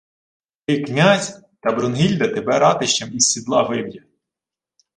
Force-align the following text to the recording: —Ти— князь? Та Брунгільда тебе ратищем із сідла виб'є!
—Ти— 0.65 0.81
князь? 0.83 1.41
Та 1.59 1.71
Брунгільда 1.71 2.27
тебе 2.27 2.59
ратищем 2.59 3.13
із 3.13 3.23
сідла 3.31 3.63
виб'є! 3.63 4.03